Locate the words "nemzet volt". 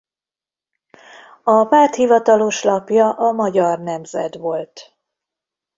3.79-4.97